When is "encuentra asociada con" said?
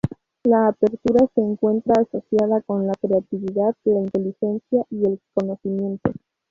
1.41-2.87